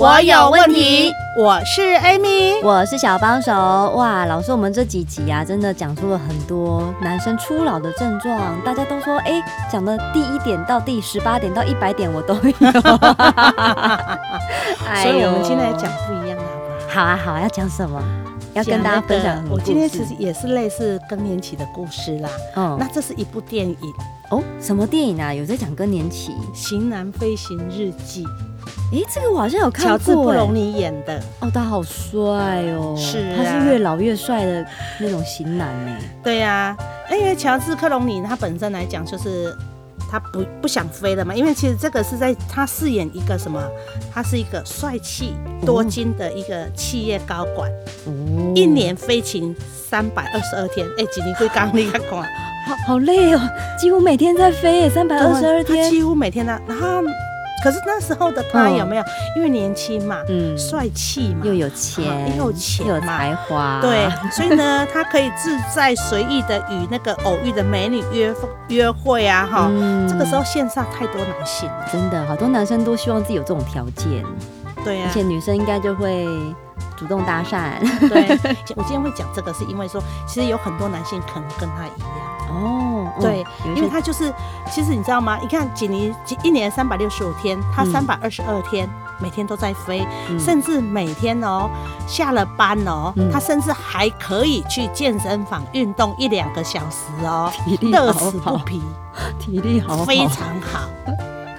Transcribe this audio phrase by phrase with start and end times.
[0.00, 3.52] 我有问题，我是 Amy，我是小帮手。
[3.52, 8.58] 哇，老师，我们这几集啊，真的讲出了很多男生初老的症状。
[8.64, 12.40] 大家都说，哎，讲的第一点到第十八点到一百点，我都有。
[15.02, 16.44] 所以，我们今天来讲不一样的，
[16.88, 18.02] 好啊，好啊，要讲什么？
[18.54, 19.44] 要跟大家分享。
[19.50, 22.30] 我今天其实也是类似更年期的故事啦。
[22.56, 23.76] 嗯，那这是一部电影
[24.30, 25.34] 哦，什么电影啊？
[25.34, 26.32] 有在讲更年期？
[26.56, 28.24] 《型男飞行日记》。
[28.92, 31.22] 哎，这个我好像有看过，乔治布隆尼演的。
[31.40, 34.66] 哦，他好帅哦，是、啊，他是越老越帅的
[34.98, 35.96] 那种型男呢。
[36.24, 39.56] 对呀、啊，因为乔治克隆尼他本身来讲就是
[40.10, 43.62] 他不不想飞了嘛，因为其实这个是在他饰演一个什么，
[44.12, 45.34] 他是一个帅气
[45.64, 47.70] 多金的一个企业高管，
[48.06, 49.54] 哦、一年飞行
[49.88, 52.20] 三百二十二天，哎，几年会刚离开过，
[52.66, 53.40] 好好累哦，
[53.78, 57.00] 几乎每天在飞，三百二十二天，几乎每天的，然后。
[57.62, 59.04] 可是那时候的他有没有？
[59.36, 68.34] 因为年轻嘛，嗯，帅气嘛，又有钱，又有钱，又有才华，对，所以呢，他可以自在随意的与那个偶遇的美女约
[68.68, 69.70] 约会啊，哈，
[70.08, 74.24] 这个时候线上太多男性，真的好多男生都希望自己有这种条件，
[74.84, 76.26] 对呀，而且女生应该就会
[76.96, 77.78] 主动搭讪。
[78.08, 78.28] 对，
[78.76, 82.08] 我今天会讲这个，是因为说，其实有很多男性可能跟他一样
[82.50, 83.12] 哦。
[83.20, 83.44] 对，
[83.74, 84.32] 因为他就是，
[84.70, 85.38] 其实你知道吗？
[85.42, 88.88] 你看，几年几一年三百六十五天，他三百二十二天，
[89.18, 90.06] 每天都在飞，
[90.38, 91.68] 甚至每天哦，
[92.06, 98.80] 下了班哦，他甚至还可以去健身房运动一两个小时哦，乐此不疲，
[99.38, 100.88] 体力好，非常好。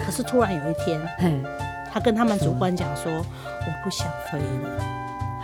[0.05, 1.45] 可是突然有一天，
[1.93, 4.69] 他跟他们主管讲说：“我不想飞了。”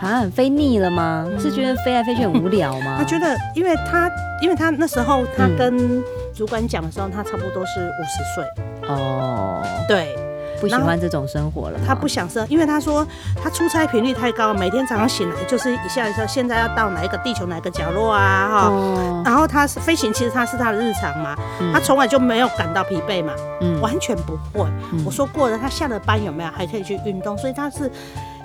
[0.00, 1.26] 啊，飞腻了吗？
[1.28, 2.96] 嗯、是觉得飞来飞去很无聊吗？
[3.02, 4.10] 他觉得，因为他，
[4.40, 6.02] 因为他那时候他跟
[6.34, 8.44] 主管讲的时候，他差不多是五十岁。
[8.88, 10.16] 哦，对，
[10.60, 11.78] 不喜欢这种生活了。
[11.84, 13.06] 他不想生，因为他说
[13.42, 19.22] 他出差频率太高，每天早上醒来就是一下一下，现在要到哪一个地球哪一个角落啊，哈、哦。
[19.24, 24.66] 然后他是飞行，其实他是他的日常嘛，嗯、他从来就没有感到疲惫嘛，嗯，完全不会。
[24.92, 27.90] 嗯、我说过了，他下了班有没有还可以去运动，所以他是。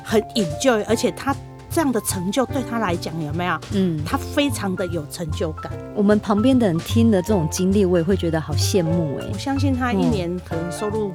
[0.04, 1.36] 很 enjoy，而且他
[1.72, 3.58] 这样的成就对他来讲有没有？
[3.72, 5.72] 嗯，他非常的有成就感。
[5.96, 9.26] 我们旁边的人听了这种经历，我也会觉得好羡慕哎。
[9.32, 11.12] 我相信他一年可能收入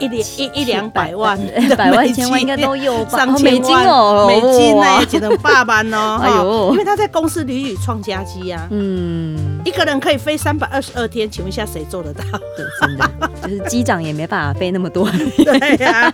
[0.00, 1.38] 一两一一两百万，
[1.76, 3.18] 百万千万应该都有吧？
[3.18, 6.18] 上千万哦，美金呢也只能八万哦。
[6.22, 8.66] 哎呦，因为他在公司屡屡创佳绩呀。
[8.70, 12.24] 嗯，一个人可以飞三百二十二天，请问一下谁做得到？
[12.56, 13.10] 对，真的
[13.42, 15.08] 就是机长也没办法飞那么多。
[15.44, 16.12] 对呀。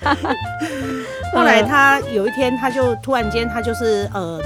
[1.34, 4.40] 后来他有一天，他就突然间，他就是呃，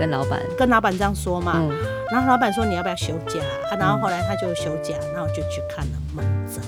[0.00, 1.62] 跟老板跟老板这样说嘛，
[2.10, 3.38] 然后老板说，你要不要休假
[3.70, 3.76] 啊？
[3.78, 6.62] 然后后来他就休假，然后就去看了门诊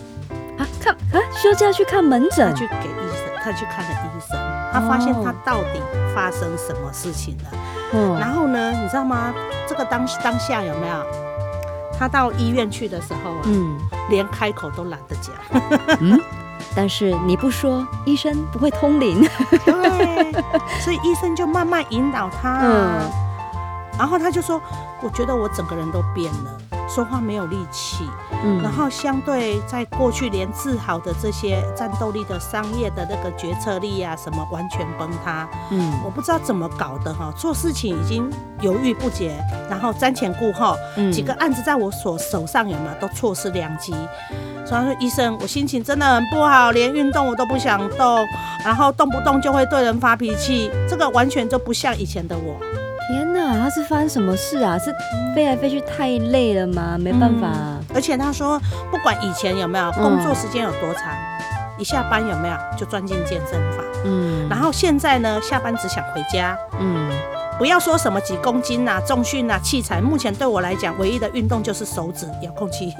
[0.58, 4.38] 啊，看啊，休假去看门诊，他去给医生，他去看了医生，
[4.72, 5.80] 他发现他到底
[6.14, 7.58] 发生什么事情了。
[7.92, 9.32] 嗯，然后呢，你知道吗？
[9.66, 10.94] 这个当当下有没有？
[11.98, 13.78] 他到医院去的时候啊，嗯，
[14.10, 15.34] 连开口都懒得讲。
[16.00, 16.20] 嗯。
[16.74, 19.20] 但是你不说，医生不会通灵。
[19.64, 20.32] 对，
[20.80, 22.60] 所以医生就慢慢引导他。
[22.62, 23.10] 嗯，
[23.98, 24.60] 然后他就说
[25.02, 26.58] ：“我觉得我整个人都变了。”
[26.88, 28.04] 说话没有力气，
[28.44, 38.30] 嗯，然后相对在过去连治好的这些战斗力的商业的那个决策力啊什么完全崩塌，嗯，我不知道怎么搞的哈，做事情已经
[38.60, 39.34] 犹豫不决，
[39.68, 43.92] 然后瞻前顾后，嗯，几个案子在我所手上有没有都错失良机，
[44.66, 48.26] 所以说医生，我心情真的很不好，连运动我都不想动，
[48.64, 52.56] 然后动不动就会对人发脾气，这个完全就不像以前的我。
[53.06, 54.78] 天哪，他是发生什么事啊？
[54.78, 54.94] 是
[55.34, 56.96] 飞来飞去太累了吗？
[56.98, 57.84] 没办法、啊嗯。
[57.94, 58.58] 而且他说，
[58.90, 63.84] 不管以前有没有工作时间有多长，嗯、一下班有没有就钻进健身房。
[64.04, 64.48] 嗯。
[64.48, 66.56] 然后现在呢，下班只想回家。
[66.80, 67.10] 嗯。
[67.56, 72.92] 不要说什么几公斤啊、重训啊、器材，目前对我来讲，唯一的运动就是手指遥控器，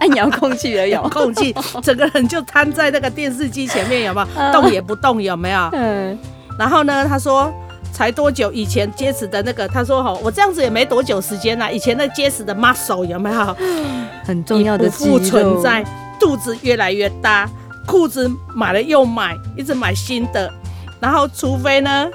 [0.00, 0.90] 按遥控器而已。
[0.90, 1.54] 遥控器，
[1.84, 4.26] 整个人就瘫在那个电视机前面，有没有？
[4.34, 5.68] 嗯、动也不动，有没有？
[5.74, 6.18] 嗯。
[6.58, 7.52] 然后呢，他说。
[7.96, 9.66] 才多久以前结实的那个？
[9.66, 11.70] 他说：“哈，我这样子也没多久时间啦。
[11.70, 13.56] 以前那结实的 muscle 有没有？
[14.22, 15.82] 很重要的不复存在？
[16.20, 17.48] 肚子越来越大，
[17.86, 20.52] 裤子买了又买，一直买新的。
[21.00, 22.06] 然后除非呢，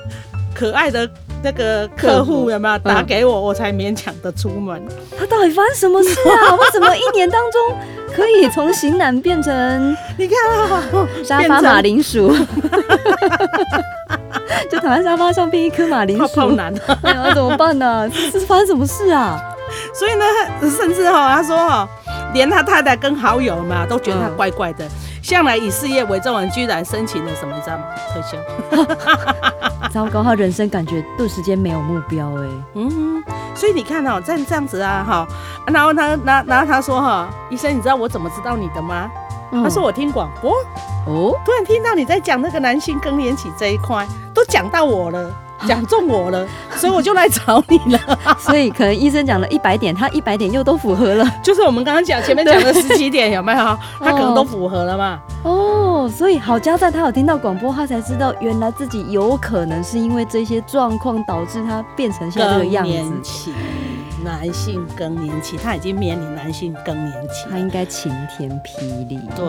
[0.54, 1.10] 可爱的
[1.42, 4.80] 那个客户有没有打给我，我才勉强的出门。
[5.18, 6.54] 他到底发生什么事啊？
[6.58, 7.60] 为什么一年当中
[8.16, 12.32] 可以从型男变成你看，沙发马铃薯，
[14.70, 16.98] 就躺在沙发上变一颗马铃薯，好难啊！
[17.04, 18.10] 那怎么办呢？
[18.10, 19.40] 这是发生什么事啊？
[19.94, 21.88] 所以呢，甚至哈，他说哈，
[22.34, 24.86] 连他太太跟好友嘛都觉得他怪怪的。
[25.22, 27.56] 向来以事业为重的人，居然申请了什么？
[27.56, 27.84] 你知道吗？
[28.12, 29.90] 退休。
[29.92, 32.48] 糟糕，他人生感觉顿时间没有目标哎。
[32.74, 35.28] 嗯，所以你看哦，这样这样子啊，哈，
[35.68, 39.10] 然后他，然然后他说哈，医生，你知道我怎么知道你的吗？
[39.52, 40.52] 他说我听广播
[41.08, 45.32] 哦，突然听到你在讲那个男性更年期这一块，都讲到我了。
[45.68, 48.18] 讲中我了，所以我就来找你了。
[48.40, 51.32] 所以可能医生讲了一百点，他一百点又都符合了。
[51.44, 53.58] 就是我们刚刚讲前面讲的十几点有没有？
[54.02, 55.20] 他可能都符合了嘛。
[55.44, 63.52] 哦，所以好家在他有听到广播，他才知道原来自己有可能是因为这些状况导致他变成现在这个样子。
[64.24, 69.20] 男性更年期，他已经面临男性更年期，他应该晴天霹雳。
[69.36, 69.46] 对。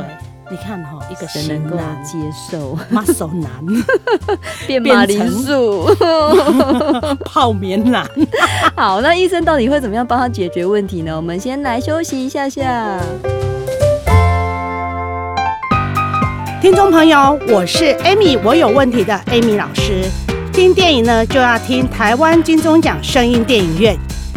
[0.50, 2.18] 你看哈，一个型男接
[2.50, 3.50] 受，muscle 男
[4.66, 5.88] 变马铃薯，
[7.24, 8.06] 泡棉男。
[8.76, 11.16] 好，那医生到底会怎么样帮他解决问题呢？
[11.16, 12.98] 我们先来休息一下下。
[16.60, 20.04] 听众朋友，我是 Amy，我有问题的 Amy 老师。
[20.52, 23.96] 听电影呢，就要听台湾金钟奖声音电影院。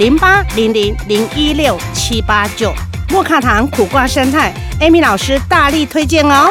[0.00, 2.72] 零八零零零一六七八九。
[3.10, 4.50] 莫卡糖苦瓜生菜
[4.80, 6.50] ，Amy 老师大力推荐哦！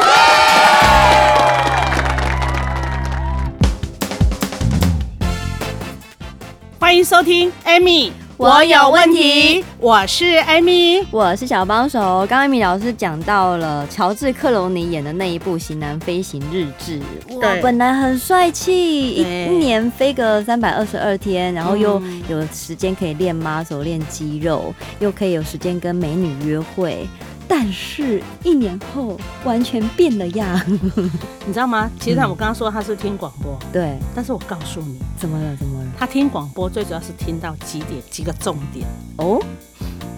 [6.80, 8.12] 欢迎收听 Amy。
[8.40, 12.00] 我有问题，我是艾米我是小帮手。
[12.20, 17.02] 刚刚艾米老师讲到了乔治克隆尼演的那一部《型男飞行日志》，
[17.36, 27.06] 哇，本来很帅气，一年飞个三百二十二天，然后又有时间可以练 muscle、练肌肉，又可以有时间跟美女约会。
[27.52, 30.62] 但是，一年后完全变了样，
[31.48, 31.90] 你知道吗？
[32.00, 33.98] 其实我刚刚说他是听广播，对。
[34.16, 35.56] 但是我告诉你，怎么了？
[35.58, 35.90] 怎么了？
[35.98, 38.86] 他听广播最主要是听到几点几个重点
[39.18, 39.42] 哦，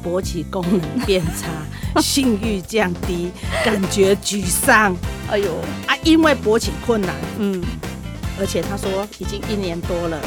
[0.03, 1.47] 勃起功能变差，
[2.01, 3.31] 性欲降低，
[3.63, 4.93] 感觉沮丧。
[5.29, 5.55] 哎呦
[5.87, 7.63] 啊，因为勃起困难，嗯，
[8.41, 10.21] 而且他说已经一年多了，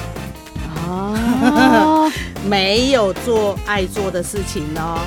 [0.88, 2.10] 哦，
[2.48, 4.98] 没有做爱做的事情哦，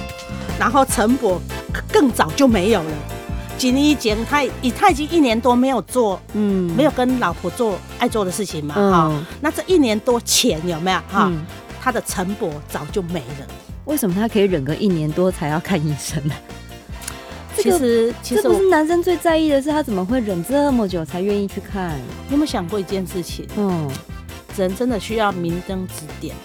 [0.59, 1.39] 然后陈勃。
[1.99, 2.91] 更早就没有了。
[3.57, 9.25] 几年以前，他已他已经一年多没有做，嗯，没有跟老婆做爱做的事情嘛，哈、嗯。
[9.41, 11.27] 那这一年多前有没有哈？
[11.31, 11.43] 嗯、
[11.81, 13.47] 他的陈勃早就没了。
[13.85, 16.35] 为什么他可以忍个一年多才要看医生呢？
[17.57, 21.97] 其实，其实不是男生最在意的是他怎么会忍这么久才愿意去看？
[22.27, 23.47] 你有没有想过一件事情？
[23.57, 23.89] 嗯，
[24.55, 26.35] 人真的需要明灯指点，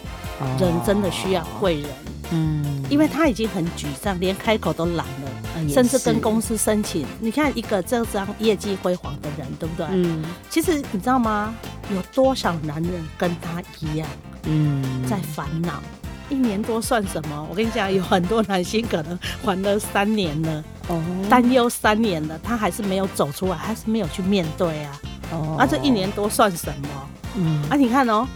[0.41, 1.91] 哦、人真的需要贵人。
[2.31, 5.22] 嗯，因为他已经很沮丧，连开口都懒了。
[5.69, 9.87] 甚至跟公司申请，你看一个这张业绩辉煌的人，对不对？
[9.91, 10.25] 嗯。
[10.49, 11.55] 其实你知道吗？
[11.93, 14.09] 有多少男人跟他一样，
[14.45, 15.83] 嗯，在烦恼？
[16.29, 17.47] 一年多算什么？
[17.51, 25.01] 我跟你讲，有很多男性可能还了三年了，哦，担忧三年了，他还是没有走出来，还是没有去面对啊。
[25.33, 25.57] 哦。
[25.59, 27.09] 啊，这一年多算什么？
[27.37, 27.63] 嗯。
[27.69, 28.27] 啊，你看哦。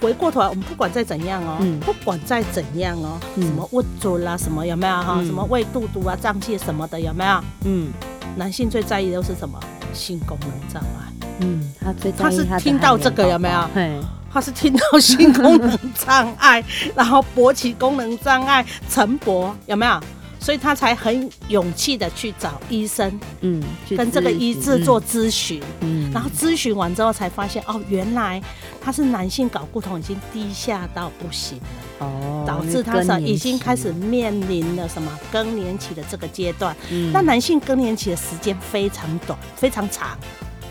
[0.00, 5.16] 回过头来，我们不管再怎样哦，嗯、不管再怎样哦，嗯、什么物质啦，什么有没有哈？
[5.18, 7.40] 嗯、什么胃肚肚啊、胀气什么的有没有？
[7.64, 7.92] 嗯，
[8.36, 9.58] 男性最在意的是什么？
[9.92, 11.12] 性功能障碍。
[11.40, 13.68] 嗯，他最他，他是听到这个有没有？
[13.74, 13.98] 嘿
[14.32, 16.64] 他是听到性功能障碍，
[16.94, 20.00] 然后勃起功能障碍，晨勃有没有？
[20.40, 23.62] 所以他才很勇气的去找医生，嗯，
[23.96, 28.42] 跟这个医治做咨询，嗯，然后咨询完之后才发现，哦，原来
[28.80, 36.74] 他是男性睾固酮已经低下到不行了，哦，导致他是已经开始面临了什么更年期的这个阶段。
[36.90, 40.18] 嗯，那男性更年期的时间非常短，非常长，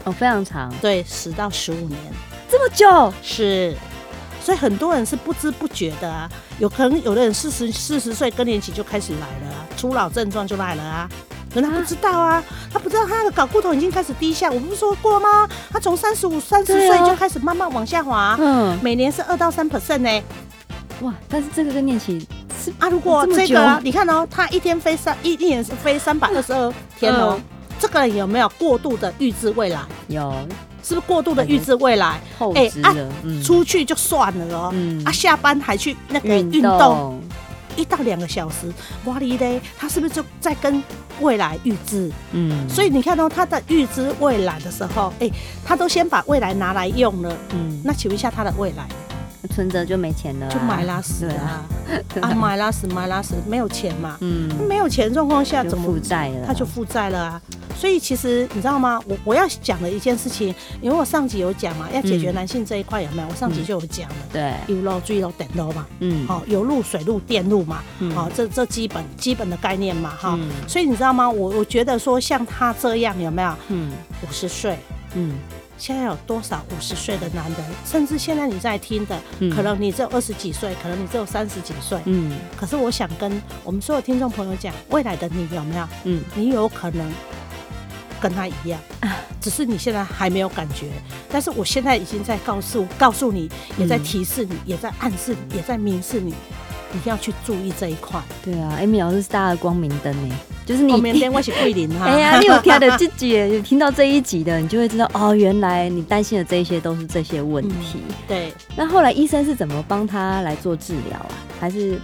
[0.04, 2.00] 哦，非常长，对，十到十五年，
[2.50, 3.78] 这么久，是。
[4.50, 6.28] 所以很多人是不知不觉的啊，
[6.58, 11.08] 有可能有的人四十四十岁更年期就开始来了啊，初老症状就来了啊。
[11.54, 14.50] 可他不知道啊，他不知道他的睾固酮已经开始低下。
[14.50, 15.48] 我不是说过吗？
[15.70, 20.24] 他从三十五、三十岁就开始慢慢往下滑，嗯，每年是二到三 percent 呢。
[21.02, 21.14] 哇！
[21.30, 22.28] 但是这个更年期
[22.60, 27.40] 是啊，如果这个你看哦，他一天飞三一一年是飞三百二十二天哦，
[27.78, 29.80] 这个有没有过度的预知未来？
[30.08, 30.34] 有。
[30.84, 32.20] 是不是过度的预知未来？
[32.56, 32.96] 哎啊，
[33.44, 34.74] 出去就算了哦，
[35.06, 37.22] 啊，下班还去那个运动
[37.76, 38.72] 一到两个小时，
[39.06, 40.84] 哇哩嘞，他是不是就在跟
[41.22, 42.12] 未来预知？
[42.32, 45.30] 嗯，所以你看到他的预知未来的时候，哎，
[45.64, 48.88] 他都先把未来拿来用了，嗯，那请问一下他的未来？
[49.56, 51.64] 存折就没钱了，就买拉屎啊！
[52.22, 54.18] 啊，买拉屎买拉屎，没有钱嘛？
[54.20, 56.46] 嗯，没有钱状况下怎么负债了？
[56.46, 57.42] 他就负债了啊！
[57.80, 59.02] 所以其实你知道吗？
[59.08, 63.28] 我我要讲的一件事情，因为我上集有讲嘛，要解决男性这一块有没有？
[63.30, 67.82] 我上集就有讲了，对，有漏、注意漏、等漏嘛，嗯，好，有路、水路、电路嘛，
[68.14, 70.38] 好，这这基本基本的概念嘛，哈。
[70.68, 71.30] 所以你知道吗？
[71.30, 73.56] 我我觉得说像他这样有没有？
[73.70, 73.94] 嗯，
[74.28, 74.78] 五十岁，
[75.16, 75.38] 嗯。
[75.78, 81.98] 现在有多少五十岁的男人，甚至现在你在听的，嗯、可能你只有二十几岁，可能你只有三十几岁。
[82.04, 85.88] 嗯，可是我想跟我们所有听众朋友讲，未来的你有没有？
[86.04, 87.10] 嗯，你有可能
[88.22, 88.80] 跟他一样，
[89.42, 90.88] 只是你现在还没有感觉。
[91.32, 96.32] 但是我现在已经在告诉告诉你，也在提示你，也在暗示你，也在明示你，
[96.94, 98.22] 一定要去注意这一块。
[98.44, 100.36] 对啊，Amy 老师是大家的光明灯呢。
[100.66, 102.06] 就是你明天 我是桂林哈。
[102.06, 108.04] 哎呀，你有听的自己，有听到这一集的，你就会知道哦，原来你担心的这一些都是这些问题。
[108.08, 108.54] 嗯、对。
[108.76, 111.32] 那后来医生是怎么帮他来做治疗啊？
[111.60, 112.00] 还是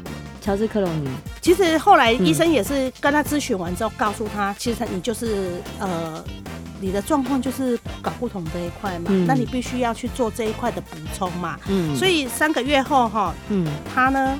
[0.46, 1.10] 乔治克隆尼？
[1.42, 6.24] 其实后来医生也是跟他咨询完之后，告诉他，嗯、其实你就是呃，
[6.80, 11.60] 你的状况就是睾固酮这一块嘛，嗯、那你必须要去做这一块的补充嘛。
[11.68, 11.96] 嗯。
[11.96, 14.40] 所以三个月后哈，嗯，他呢。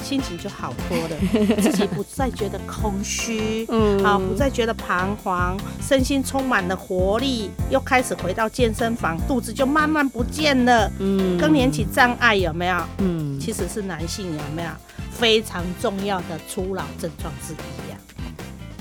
[0.00, 1.16] 心情就好多了，
[1.60, 12.78] 自己不再觉得空虚，嗯，啊，不再觉得彷徨，身心充满了活力，又开始回到健身房，肚子就慢慢不见了，嗯，更年期障碍有没有？
[12.98, 14.70] 嗯，其实是男性有没有
[15.18, 17.98] 非常重要的初老症状之一呀？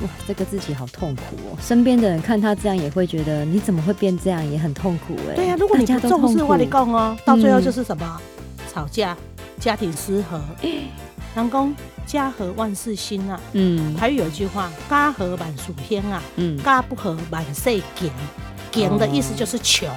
[0.03, 5.35] 哇，这个自己好痛苦哦，身边的人看他这样也会觉得你怎么会变这样，也很痛苦哎。
[5.35, 8.21] 对呀，如果你不重视，我跟你讲哦，到最后就是什么？
[8.71, 9.17] 吵架，
[9.59, 10.39] 家庭失和。
[11.35, 11.75] 南宫
[12.05, 18.09] 家和万事兴啊，嗯，还有一句话，家和万事兴啊，嗯，家不和万事穷，
[18.71, 19.87] 穷的意思就是穷。
[19.89, 19.95] 哦，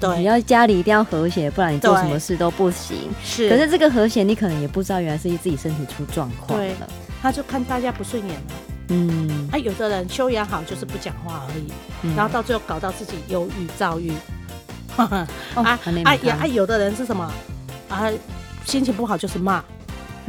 [0.00, 2.96] 对，你要家里一定要和谐，不然你做什么事都不行。
[3.22, 6.66] 是，可是这个和谐，你可能也不知道，原来是自己身体出状况了。
[6.66, 6.74] 对，
[7.20, 8.42] 他就看大家不顺眼了。
[8.88, 14.12] 嗯，啊，有的人修养好就是不讲话而已，然后到最后搞到自己忧郁、躁郁。
[14.96, 15.78] 啊啊
[16.22, 16.44] 也啊！
[16.44, 17.30] 有的人是什么
[17.88, 18.10] 啊？
[18.64, 19.62] 心情不好就是骂，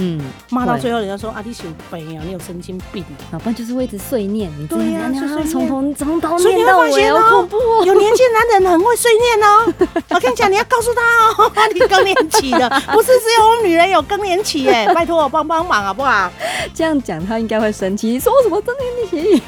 [0.01, 3.03] 嗯，骂到最后人家说啊，你是有病啊，你有神经病，
[3.33, 7.83] 要不然就是会一直碎念，你对呀，就是从头从头念到尾，好恐怖哦。
[7.85, 9.73] 有年轻男人很会碎念哦，
[10.15, 16.31] 我跟你讲，你要告诉他哦， 你更年期的， 不是只有我们女人有更年期哎，拜托我帮帮忙好不好？
[16.73, 19.41] 这样讲他应该会生气，说什么更年期？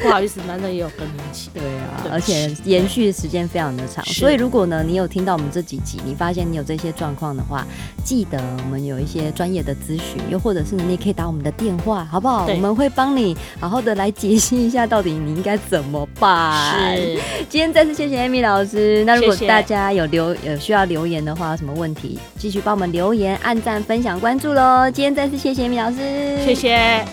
[0.00, 7.66] 不好意思，男人也有更年期，对啊，而且延续时间非常的长，所以如果呢，你有听到我们这几集，你发现你有这些状况的话。
[8.04, 12.46] 记得我们有一些专业的咨询，又或者是你可以打我们的电话，好不好？
[12.46, 16.96] 我们会帮你好好的来解析一下，到底你应该怎么办。
[16.96, 19.04] 是，今天再次谢谢 Amy 老师。
[19.04, 24.90] 那如果大家有留有需要留言的话，有什么问题，继续帮我们留言、按赞、分享、关注喽。
[24.90, 27.04] 今天再次谢谢 Amy 老师，谢谢。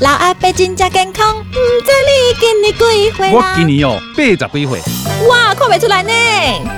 [0.00, 3.32] 老阿伯真正健康，唔知你今年几岁？
[3.32, 4.97] 我今年哦八十几岁。
[5.28, 6.10] 哇，看不出来呢。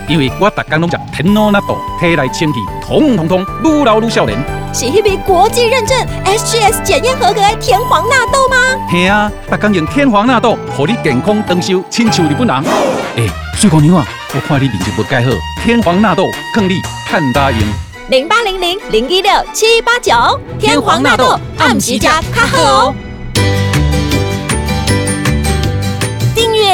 [0.09, 4.37] 因为我逐天拢食天皇纳豆，体内清气通通通，愈老愈少年。
[4.73, 8.57] 是迄笔国际认证 SGS 检验合格的天皇纳豆吗？
[8.91, 12.57] 系啊，逐天用天皇纳豆，让你健康长寿，亲像日本人。
[13.17, 15.31] 哎、欸，水姑娘啊，我看你面色不改好，
[15.63, 17.59] 天皇纳豆劝你看答应。
[18.11, 20.13] 零八零零零一六七八九，
[20.59, 22.95] 天皇纳豆按时加卡好哦。